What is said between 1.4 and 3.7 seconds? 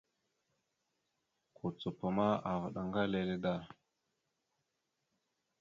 Kucupa ma avaɗ ŋga lele da.